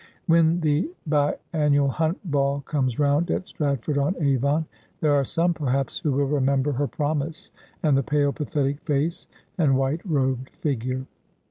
[0.25, 4.65] When the bi annual Hunt Ball comes round at Stratford on Avon
[4.99, 5.13] there.
[5.13, 7.51] are some, perhaps, who will remember her promise,
[7.83, 9.27] and the pale, pathetic face,
[9.59, 11.05] and white robed figure.